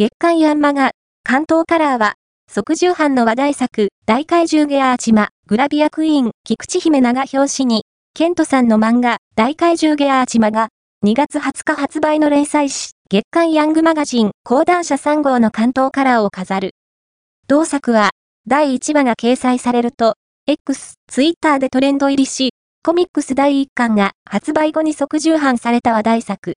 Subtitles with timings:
[0.00, 0.92] 月刊ヤンマが、
[1.24, 2.14] 関東カラーは、
[2.50, 7.84] 即重版の話題作、大怪獣ゲアーチマ、グラビアクイーン、菊池姫長表紙に、
[8.14, 10.68] ケントさんの漫画、大怪獣ゲアーチマが、
[11.04, 16.70] 2月20日発売の連載誌、月刊ヤングマガジン、講談社3号の関東カラーを飾る。
[17.46, 18.08] 同作は、
[18.46, 20.14] 第1話が掲載されると、
[20.46, 26.48] X、Twitter でトレンド入りし、コミックス第1巻が発売後に即重版された話題作。